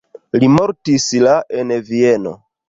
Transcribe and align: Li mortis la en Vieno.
Li 0.43 0.47
mortis 0.53 1.05
la 1.27 1.35
en 1.61 1.75
Vieno. 1.93 2.35